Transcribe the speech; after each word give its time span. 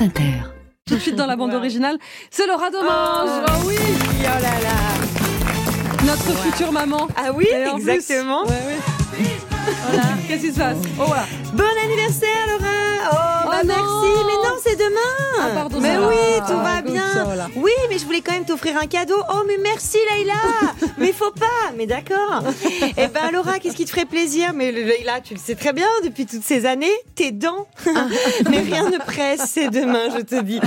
France 0.00 0.08
Inter. 0.08 0.32
Tout 0.86 0.94
de 0.94 0.98
suite 1.00 1.14
dans 1.16 1.26
la 1.26 1.36
bande 1.36 1.52
originale, 1.52 1.98
c'est 2.30 2.46
Laura 2.46 2.70
Domange. 2.70 3.44
Oh, 3.48 3.66
oui 3.66 3.76
Oh 4.22 4.24
là 4.24 4.40
là 4.40 6.06
Notre 6.06 6.38
future 6.38 6.72
maman. 6.72 7.06
Ah 7.16 7.32
oui, 7.34 7.46
plus- 7.46 7.76
exactement 7.78 8.44
Ouais, 8.44 8.50
ouais. 8.50 9.49
Voilà. 9.86 10.02
Qu'est-ce 10.28 10.42
qui 10.42 10.52
se 10.52 10.58
passe 10.58 10.76
Oh 10.98 11.04
voilà. 11.06 11.24
Bon 11.54 11.64
anniversaire 11.84 12.28
Laura. 12.48 12.70
Oh, 13.12 13.16
Oh 13.46 13.48
bah 13.50 13.64
non. 13.64 13.74
Merci 13.74 14.24
Mais 14.26 14.48
non, 14.48 14.54
c'est 14.62 14.76
demain. 14.76 15.38
Ah, 15.40 15.48
pardon, 15.54 15.78
Mais 15.80 15.96
va. 15.96 16.08
oui, 16.08 16.14
tout 16.46 16.52
Ah, 16.58 16.62
va 16.76 16.82
comme 16.82 16.92
bien. 16.92 17.06
Ça, 17.12 17.24
voilà. 17.24 17.48
Oui, 17.56 17.72
mais 17.88 17.98
je 17.98 18.04
voulais 18.04 18.20
quand 18.20 18.32
même 18.32 18.44
t'offrir 18.44 18.76
un 18.78 18.86
cadeau. 18.86 19.16
Oh, 19.32 19.42
mais 19.46 19.56
merci 19.62 19.98
Leïla. 20.14 20.34
Mais 20.98 21.12
faut 21.12 21.30
pas. 21.30 21.72
Mais 21.76 21.86
d'accord. 21.86 22.42
Eh 22.96 23.06
ben 23.08 23.30
Laura, 23.32 23.58
qu'est-ce 23.58 23.74
qui 23.76 23.84
te 23.86 23.90
ferait 23.90 24.04
plaisir? 24.04 24.52
Mais 24.54 24.70
Leïla, 24.70 25.20
tu 25.22 25.32
le 25.34 25.40
sais 25.40 25.54
très 25.54 25.72
bien, 25.72 25.88
depuis 26.04 26.26
toutes 26.26 26.42
ces 26.44 26.66
années, 26.66 26.92
tes 27.14 27.30
dents. 27.32 27.66
Mais 28.50 28.60
rien 28.60 28.90
ne 28.90 28.98
presse, 28.98 29.40
c'est 29.52 29.70
demain, 29.70 30.10
je 30.16 30.20
te 30.22 30.40
dis. 30.42 30.60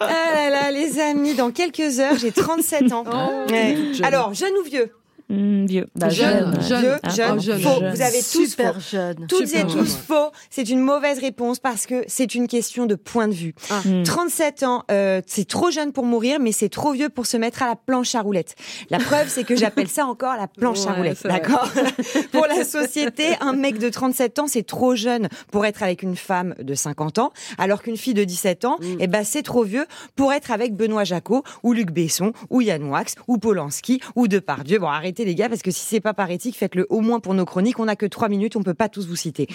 Ah 0.00 0.06
là 0.34 0.50
là, 0.50 0.70
les 0.70 1.00
amis, 1.00 1.34
dans 1.34 1.50
quelques 1.50 1.98
heures, 2.00 2.16
j'ai 2.18 2.30
37 2.32 2.92
ans. 2.92 3.04
Oh, 3.12 3.50
Ouais. 3.50 3.76
Alors, 4.04 4.32
jeune 4.34 4.52
ou 4.60 4.64
vieux? 4.64 4.92
Hmm, 5.28 5.66
vieux. 5.66 5.86
Bah, 5.96 6.08
Jeune, 6.08 6.60
jeune. 6.62 6.80
Vieux, 6.82 6.96
Ah, 7.02 7.10
jeune, 7.10 7.60
faux. 7.60 7.80
Vous 7.80 8.02
avez 8.02 8.18
tous 8.18 8.46
Super 8.48 8.74
faux. 8.74 8.80
jeune. 8.80 9.26
Toutes 9.28 9.46
Super 9.48 9.66
et 9.66 9.68
jeune. 9.68 9.78
tous 9.84 9.96
faux. 9.96 10.30
C'est 10.50 10.68
une 10.68 10.80
mauvaise 10.80 11.18
réponse 11.18 11.58
parce 11.58 11.86
que 11.86 12.04
c'est 12.06 12.34
une 12.36 12.46
question 12.46 12.86
de 12.86 12.94
point 12.94 13.26
de 13.26 13.34
vue. 13.34 13.54
Ah. 13.70 13.80
Hmm. 13.84 14.02
37 14.04 14.62
ans, 14.62 14.84
euh, 14.90 15.20
c'est 15.26 15.48
trop 15.48 15.70
jeune 15.72 15.92
pour 15.92 16.04
mourir, 16.04 16.38
mais 16.40 16.52
c'est 16.52 16.68
trop 16.68 16.92
vieux 16.92 17.08
pour 17.08 17.26
se 17.26 17.36
mettre 17.36 17.62
à 17.62 17.66
la 17.66 17.74
planche 17.76 18.14
à 18.14 18.20
roulettes. 18.20 18.54
La 18.90 18.98
preuve, 18.98 19.28
c'est 19.28 19.42
que 19.44 19.56
j'appelle 19.56 19.88
ça 19.88 20.06
encore 20.06 20.36
la 20.36 20.46
planche 20.46 20.86
à 20.86 20.92
roulettes. 20.92 21.24
D'accord? 21.24 21.68
Pour 22.32 22.46
la 22.46 22.64
société, 22.64 23.24
un 23.40 23.52
mec 23.52 23.78
de 23.78 23.88
37 23.88 24.38
ans, 24.38 24.46
c'est 24.46 24.62
trop 24.64 24.94
jeune 24.94 25.28
pour 25.50 25.66
être 25.66 25.82
avec 25.82 26.02
une 26.02 26.16
femme 26.16 26.54
de 26.60 26.74
50 26.74 27.18
ans, 27.18 27.32
alors 27.58 27.82
qu'une 27.82 27.96
fille 27.96 28.14
de 28.14 28.24
17 28.24 28.64
ans, 28.64 28.76
Mm. 28.80 28.96
eh 29.00 29.06
ben, 29.06 29.24
c'est 29.24 29.42
trop 29.42 29.64
vieux 29.64 29.86
pour 30.16 30.32
être 30.32 30.50
avec 30.50 30.74
Benoît 30.74 31.04
Jacot, 31.04 31.42
ou 31.62 31.72
Luc 31.72 31.90
Besson, 31.90 32.32
ou 32.50 32.60
Yann 32.60 32.84
Wax, 32.84 33.14
ou 33.26 33.38
Polanski, 33.38 34.00
ou 34.14 34.28
Depardieu. 34.28 34.78
Bon, 34.78 34.88
arrêtez 35.16 35.24
les 35.24 35.34
gars, 35.34 35.48
parce 35.48 35.62
que 35.62 35.70
si 35.70 35.80
c'est 35.80 36.00
pas 36.00 36.14
par 36.14 36.30
éthique, 36.30 36.56
faites-le 36.56 36.86
au 36.90 37.00
moins 37.00 37.20
pour 37.20 37.34
nos 37.34 37.44
chroniques. 37.44 37.78
On 37.78 37.86
n'a 37.86 37.96
que 37.96 38.06
trois 38.06 38.28
minutes, 38.28 38.56
on 38.56 38.62
peut 38.62 38.74
pas 38.74 38.88
tous 38.88 39.06
vous 39.06 39.16
citer. 39.16 39.46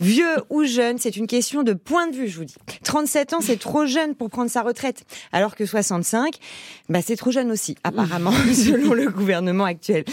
Vieux 0.00 0.36
ou 0.48 0.64
jeune, 0.64 0.98
c'est 0.98 1.16
une 1.16 1.26
question 1.26 1.62
de 1.62 1.74
point 1.74 2.08
de 2.08 2.16
vue, 2.16 2.28
je 2.28 2.38
vous 2.38 2.44
dis. 2.44 2.54
37 2.84 3.34
ans, 3.34 3.40
c'est 3.40 3.58
trop 3.58 3.84
jeune 3.86 4.14
pour 4.14 4.30
prendre 4.30 4.50
sa 4.50 4.62
retraite, 4.62 5.04
alors 5.32 5.54
que 5.54 5.66
65, 5.66 6.36
bah, 6.88 7.00
c'est 7.04 7.16
trop 7.16 7.30
jeune 7.30 7.50
aussi, 7.50 7.76
apparemment, 7.84 8.32
selon 8.54 8.94
le 8.94 9.10
gouvernement 9.10 9.64
actuel. 9.64 10.04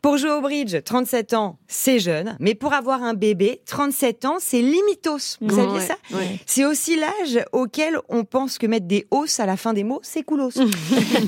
Pour 0.00 0.16
jouer 0.16 0.30
au 0.30 0.40
bridge, 0.40 0.76
37 0.82 1.34
ans, 1.34 1.58
c'est 1.66 1.98
jeune, 1.98 2.36
mais 2.40 2.54
pour 2.54 2.72
avoir 2.72 3.02
un 3.02 3.14
bébé, 3.14 3.60
37 3.66 4.24
ans, 4.24 4.36
c'est 4.38 4.62
limitos. 4.62 5.36
Vous 5.40 5.56
saviez 5.56 5.66
Ouais, 5.66 5.80
ça 5.80 5.96
ouais. 6.12 6.38
C'est 6.46 6.64
aussi 6.64 6.96
l'âge 6.96 7.44
auquel 7.52 7.98
on 8.08 8.24
pense 8.24 8.56
que 8.56 8.66
mettre 8.66 8.86
des 8.86 9.06
hausses 9.10 9.40
à 9.40 9.46
la 9.46 9.56
fin 9.58 9.74
des 9.74 9.84
mots, 9.84 10.00
c'est 10.02 10.22
coolos. 10.22 10.50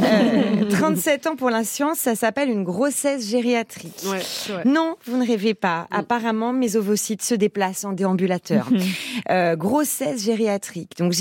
Euh, 0.00 0.68
37 0.70 1.26
ans 1.26 1.36
pour 1.36 1.50
la 1.50 1.64
science, 1.64 1.98
ça 1.98 2.14
s'appelle 2.14 2.48
une 2.50 2.62
grossesse 2.62 3.17
gériatrique. 3.26 4.02
Ouais, 4.06 4.20
c'est 4.22 4.52
vrai. 4.52 4.62
Non, 4.64 4.96
vous 5.06 5.16
ne 5.16 5.26
rêvez 5.26 5.54
pas. 5.54 5.86
Apparemment, 5.90 6.52
mes 6.52 6.76
ovocytes 6.76 7.22
se 7.22 7.34
déplacent 7.34 7.84
en 7.84 7.92
déambulateur. 7.92 8.68
Euh, 9.30 9.56
grossesse 9.56 10.24
gériatrique. 10.24 10.92
Donc, 10.98 11.12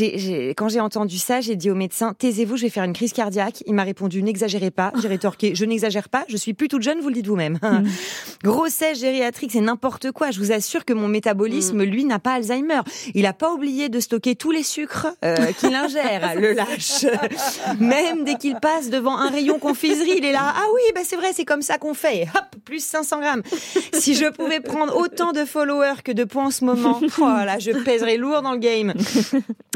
quand 0.55 0.69
j'ai 0.69 0.79
entendu 0.79 1.17
ça, 1.17 1.41
j'ai 1.41 1.55
dit 1.55 1.69
au 1.69 1.75
médecin 1.75 2.13
taisez-vous, 2.17 2.57
je 2.57 2.63
vais 2.63 2.69
faire 2.69 2.83
une 2.83 2.93
crise 2.93 3.11
cardiaque. 3.11 3.63
Il 3.65 3.73
m'a 3.73 3.83
répondu 3.83 4.21
n'exagérez 4.23 4.71
pas. 4.71 4.93
J'ai 5.01 5.07
rétorqué 5.07 5.55
je 5.55 5.65
n'exagère 5.65 6.09
pas. 6.09 6.25
Je 6.29 6.37
suis 6.37 6.53
plus 6.53 6.67
toute 6.67 6.83
jeune, 6.83 6.99
vous 6.99 7.09
le 7.09 7.15
dites 7.15 7.27
vous-même. 7.27 7.59
grossesse 8.43 8.99
gériatrique, 8.99 9.51
c'est 9.51 9.61
n'importe 9.61 10.11
quoi. 10.11 10.31
Je 10.31 10.39
vous 10.39 10.51
assure 10.51 10.85
que 10.85 10.93
mon 10.93 11.07
métabolisme, 11.07 11.83
lui, 11.83 12.05
n'a 12.05 12.19
pas 12.19 12.33
Alzheimer. 12.33 12.81
Il 13.13 13.25
a 13.25 13.33
pas 13.33 13.53
oublié 13.53 13.89
de 13.89 13.99
stocker 13.99 14.35
tous 14.35 14.51
les 14.51 14.63
sucres 14.63 15.07
euh, 15.23 15.35
qu'il 15.59 15.73
ingère, 15.73 16.35
le 16.39 16.53
lâche. 16.53 17.05
Même 17.79 18.23
dès 18.23 18.35
qu'il 18.35 18.55
passe 18.55 18.89
devant 18.89 19.17
un 19.17 19.29
rayon 19.29 19.59
confiserie, 19.59 20.15
il 20.17 20.25
est 20.25 20.31
là. 20.31 20.53
Ah 20.55 20.65
oui, 20.73 20.81
bah 20.93 21.01
c'est 21.03 21.15
vrai, 21.15 21.29
c'est 21.33 21.45
comme 21.45 21.61
ça 21.61 21.77
qu'on 21.77 21.93
fait. 21.93 22.27
Hop, 22.35 22.61
plus 22.65 22.83
500 22.83 23.19
grammes. 23.19 23.43
Si 23.93 24.15
je 24.15 24.25
pouvais 24.29 24.59
prendre 24.59 24.95
autant 24.95 25.31
de 25.31 25.45
followers 25.45 26.01
que 26.03 26.11
de 26.11 26.23
points 26.23 26.47
en 26.47 26.51
ce 26.51 26.65
moment, 26.65 26.99
oh 27.19 27.23
là, 27.23 27.59
je 27.59 27.71
pèserais 27.71 28.17
lourd 28.17 28.41
dans 28.41 28.53
le 28.53 28.59
game. 28.59 28.93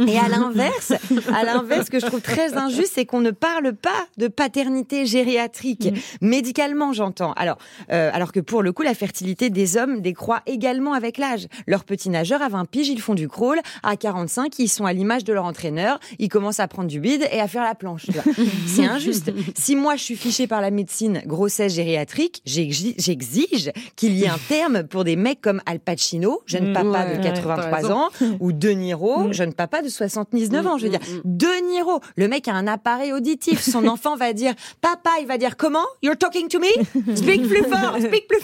Et 0.07 0.17
à 0.17 0.27
l'inverse, 0.27 0.93
à 1.33 1.43
l'inverse, 1.43 1.85
ce 1.85 1.91
que 1.91 1.99
je 1.99 2.05
trouve 2.05 2.21
très 2.21 2.57
injuste, 2.57 2.93
c'est 2.95 3.05
qu'on 3.05 3.21
ne 3.21 3.31
parle 3.31 3.73
pas 3.73 4.07
de 4.17 4.27
paternité 4.27 5.05
gériatrique, 5.05 5.89
médicalement, 6.21 6.93
j'entends. 6.93 7.33
Alors, 7.33 7.57
euh, 7.91 8.09
alors 8.13 8.31
que 8.31 8.39
pour 8.51 8.63
le 8.63 8.73
coup, 8.73 8.81
la 8.83 8.93
fertilité 8.93 9.49
des 9.49 9.77
hommes 9.77 10.01
décroît 10.01 10.41
également 10.45 10.91
avec 10.91 11.17
l'âge. 11.17 11.47
Leurs 11.67 11.85
petits 11.85 12.09
nageurs, 12.09 12.41
à 12.41 12.49
20 12.49 12.65
piges, 12.65 12.89
ils 12.89 12.99
font 12.99 13.13
du 13.13 13.29
crawl. 13.29 13.61
À 13.81 13.95
45, 13.95 14.59
ils 14.59 14.67
sont 14.67 14.83
à 14.85 14.91
l'image 14.91 15.23
de 15.23 15.31
leur 15.31 15.45
entraîneur. 15.45 16.01
Ils 16.19 16.27
commencent 16.27 16.59
à 16.59 16.67
prendre 16.67 16.89
du 16.89 16.99
bide 16.99 17.25
et 17.31 17.39
à 17.39 17.47
faire 17.47 17.63
la 17.63 17.75
planche. 17.75 18.07
C'est 18.67 18.83
injuste. 18.83 19.31
Si 19.57 19.77
moi, 19.77 19.95
je 19.95 20.03
suis 20.03 20.17
fichée 20.17 20.47
par 20.47 20.59
la 20.59 20.69
médecine 20.69 21.21
grossesse 21.25 21.73
gériatrique, 21.75 22.41
j'exi- 22.45 22.93
j'exige 22.97 23.71
qu'il 23.95 24.17
y 24.17 24.25
ait 24.25 24.27
un 24.27 24.37
terme 24.49 24.83
pour 24.83 25.05
des 25.05 25.15
mecs 25.15 25.39
comme 25.39 25.61
Al 25.65 25.79
Pacino, 25.79 26.41
jeune 26.45 26.71
Mm, 26.71 26.73
papa 26.73 27.05
de 27.05 27.15
ouais, 27.15 27.21
83 27.23 27.55
t'as 27.69 27.75
raison. 27.77 27.93
ans, 27.93 28.09
ou 28.41 28.51
De 28.51 28.69
Niro, 28.71 29.31
jeune 29.31 29.53
papa 29.53 29.81
de 29.81 29.87
79 29.87 30.67
ans. 30.67 30.77
Je 30.77 30.83
veux 30.83 30.89
dire, 30.89 30.99
De 31.23 31.47
Niro, 31.71 32.01
le 32.17 32.27
mec 32.27 32.49
a 32.49 32.53
un 32.53 32.67
appareil 32.67 33.13
auditif. 33.13 33.61
Son 33.61 33.87
enfant 33.95 34.17
va 34.17 34.33
dire, 34.33 34.53
papa, 34.81 35.11
il 35.21 35.27
va 35.27 35.37
dire 35.37 35.55
comment? 35.55 35.85
You're 36.03 36.17
talking 36.17 36.49
to 36.49 36.59
me? 36.59 37.15
Speak 37.15 37.47
plus 37.47 37.63
fort, 37.63 37.95
speak 37.97 38.27
plus 38.27 38.40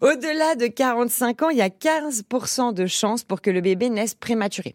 Au-delà 0.00 0.54
de 0.56 0.66
45 0.66 1.42
ans, 1.42 1.48
il 1.50 1.58
y 1.58 1.62
a 1.62 1.68
15% 1.68 2.72
de 2.72 2.86
chances 2.86 3.24
pour 3.24 3.40
que 3.40 3.50
le 3.50 3.60
bébé 3.60 3.90
naisse 3.90 4.14
prématuré. 4.14 4.74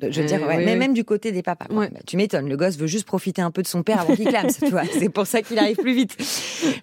Je 0.00 0.20
veux 0.20 0.26
dire, 0.26 0.40
ouais, 0.42 0.56
oui, 0.58 0.64
mais 0.64 0.72
oui. 0.72 0.78
même 0.78 0.94
du 0.94 1.04
côté 1.04 1.32
des 1.32 1.42
papas. 1.42 1.66
Ouais. 1.72 1.88
Bah, 1.92 2.00
tu 2.06 2.16
m'étonnes, 2.16 2.48
le 2.48 2.56
gosse 2.56 2.76
veut 2.76 2.86
juste 2.86 3.04
profiter 3.06 3.42
un 3.42 3.50
peu 3.50 3.62
de 3.62 3.66
son 3.68 3.82
père 3.82 4.00
avant 4.00 4.14
qu'il 4.14 4.26
clame, 4.26 4.48
tu 4.58 4.70
vois. 4.70 4.82
C'est 4.98 5.08
pour 5.08 5.26
ça 5.26 5.42
qu'il 5.42 5.58
arrive 5.58 5.76
plus 5.76 5.94
vite. 5.94 6.16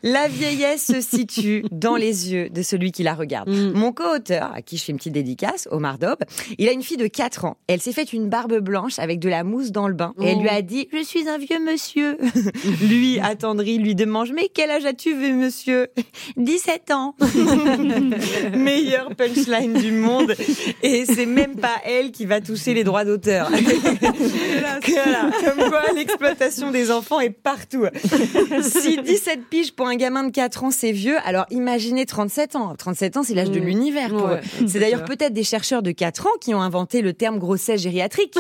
La 0.03 0.27
vieillesse 0.27 0.85
se 0.85 1.01
situe 1.01 1.63
dans 1.72 1.95
les 1.95 2.31
yeux 2.31 2.50
de 2.50 2.61
celui 2.61 2.91
qui 2.91 3.03
la 3.03 3.13
regarde. 3.13 3.50
Mm. 3.50 3.72
Mon 3.73 3.91
co-auteur, 3.91 4.51
à 4.53 4.61
qui 4.61 4.77
je 4.77 4.83
fais 4.83 4.91
une 4.91 4.97
petite 4.97 5.13
dédicace, 5.13 5.67
Omar 5.72 5.97
Dob, 6.00 6.17
il 6.57 6.67
a 6.67 6.72
une 6.72 6.81
fille 6.83 6.97
de 6.97 7.07
4 7.07 7.45
ans. 7.45 7.57
Elle 7.67 7.81
s'est 7.81 7.94
fait 7.94 8.11
une 8.13 8.29
barbe 8.29 8.59
blanche 8.59 9.00
avec 9.00 9.19
de 9.19 9.29
la 9.29 9.44
mousse 9.44 9.71
dans 9.71 9.88
le 9.88 9.94
bain. 9.94 10.13
Et 10.21 10.27
elle 10.27 10.38
Oh. 10.39 10.41
lui 10.41 10.50
a 10.50 10.61
dit, 10.61 10.88
je 10.94 11.03
suis 11.03 11.27
un 11.27 11.38
vieux 11.38 11.59
monsieur. 11.63 12.17
lui, 12.81 13.19
attendri, 13.19 13.77
lui 13.77 13.95
demande, 13.95 14.29
mais 14.33 14.50
quel 14.53 14.69
âge 14.71 14.85
as-tu, 14.85 15.17
vieux 15.17 15.33
monsieur? 15.35 15.88
17 16.38 16.91
ans. 16.91 17.16
Meilleure 18.56 19.16
punchline 19.16 19.73
du 19.73 19.91
monde. 19.91 20.33
Et 20.83 21.06
c'est 21.06 21.25
même 21.25 21.56
pas 21.56 21.75
elle 21.85 22.11
qui 22.11 22.25
va 22.25 22.41
toucher 22.41 22.73
les 22.73 22.78
droits 22.84 23.06
d'auteur. 23.06 23.50
Voilà. 24.90 25.29
Comme 25.44 25.69
quoi, 25.69 25.81
l'exploitation 25.95 26.72
des 26.72 26.90
enfants 26.91 27.19
est 27.19 27.29
partout. 27.29 27.85
Si 28.62 28.97
17 29.01 29.41
piges 29.50 29.72
pour 29.73 29.88
un 29.88 29.95
gamin 29.95 30.23
de 30.23 30.31
4 30.31 30.63
ans, 30.63 30.72
c'est 30.72 30.91
vieux, 30.91 31.18
alors 31.25 31.45
imaginez 31.51 32.06
37 32.06 32.56
ans. 32.56 32.73
37 32.78 33.18
ans, 33.18 33.23
c'est 33.23 33.34
l'âge 33.35 33.51
de 33.51 33.59
Mmh. 33.59 33.63
l'univers 33.63 34.09
pour 34.09 34.25
Ouais, 34.25 34.41
eux. 34.62 34.68
C'est 34.68 34.79
d'ailleurs 34.79 35.06
peut-être 35.06 35.34
des 35.34 35.44
chercheurs 35.44 35.81
de 35.84 35.91
4 35.91 36.28
ans 36.28 36.38
qui 36.41 36.53
ont 36.56 36.62
inventé 36.62 37.01
le 37.01 37.13
terme 37.13 37.38
grossesse 37.39 37.81
gériatrique. 37.81 38.35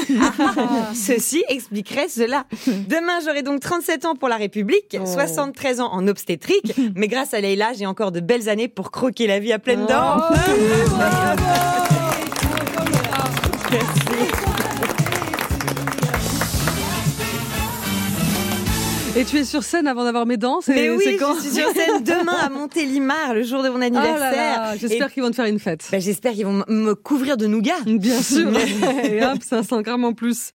Ceci 0.93 1.43
expliquerait 1.49 2.07
cela. 2.09 2.45
Demain, 2.67 3.19
j'aurai 3.25 3.43
donc 3.43 3.59
37 3.59 4.05
ans 4.05 4.15
pour 4.15 4.29
la 4.29 4.37
République, 4.37 4.97
Oh. 4.99 5.05
73 5.05 5.81
ans 5.81 5.89
en 5.91 6.07
obstétrique, 6.07 6.73
mais 6.95 7.07
grâce 7.07 7.33
à 7.33 7.41
Leïla, 7.41 7.73
j'ai 7.77 7.85
encore 7.85 8.11
de 8.11 8.19
belles 8.21 8.49
années 8.49 8.67
pour 8.67 8.91
croquer 8.91 9.27
la 9.27 9.39
vie 9.39 9.53
à 9.53 9.59
pleines 9.59 9.85
Oh, 9.89 9.93
Et 19.19 19.25
tu 19.25 19.37
es 19.37 19.43
sur 19.43 19.63
scène 19.63 19.85
avant 19.85 20.05
d'avoir 20.05 20.25
mes 20.25 20.37
dents 20.37 20.59
Mais 20.69 20.89
oui, 20.89 21.17
quand 21.19 21.35
je 21.35 21.41
suis 21.41 21.49
sur 21.49 21.69
scène 21.71 22.01
demain 22.05 22.37
à 22.41 22.47
Montélimar, 22.49 23.33
le 23.33 23.43
jour 23.43 23.61
de 23.63 23.67
mon 23.67 23.75
Oh 23.75 23.79
là 23.79 23.85
anniversaire. 23.87 24.61
là, 24.61 24.77
J'espère 24.77 25.07
Et- 25.09 25.11
qu'ils 25.11 25.23
vont 25.23 25.29
te 25.29 25.35
faire 25.35 25.45
une 25.45 25.59
fête. 25.59 25.85
bah, 25.91 25.99
J'espère 25.99 26.31
qu'ils 26.31 26.45
vont 26.45 26.63
me 26.69 26.93
couvrir 26.95 27.35
de 27.35 27.45
nougat. 27.45 27.81
Bien 27.85 28.21
sûr. 28.21 28.49
Et 29.03 29.21
hop, 29.25 29.39
500 29.43 29.81
grammes 29.81 30.05
en 30.05 30.13
plus. 30.13 30.51